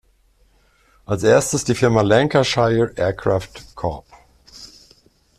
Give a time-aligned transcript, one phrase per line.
[1.05, 4.07] Als erstes die Firma "Lancashire Aircraft Corp.